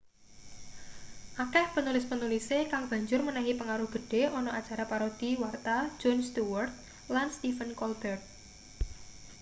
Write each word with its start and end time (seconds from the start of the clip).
akeh 1.43 1.65
penulis-penulise 1.75 2.57
kang 2.71 2.83
banjur 2.91 3.21
menehi 3.27 3.53
pengaruh 3.59 3.89
gedhe 3.95 4.23
ana 4.39 4.51
acara 4.59 4.83
parodi 4.91 5.31
warta 5.43 5.77
jon 6.01 6.17
stewart 6.29 6.71
lan 7.13 7.27
stephen 7.37 7.71
colbert 7.79 8.21